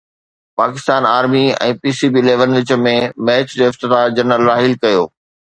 [0.59, 2.97] Pakistan army ۽ P C B eleven وچ ۾
[3.29, 5.03] match جو افتتاح جنرل راحيل ڪيو